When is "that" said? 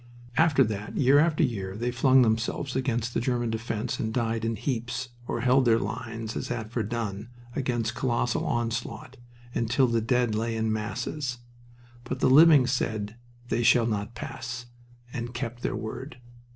0.63-0.97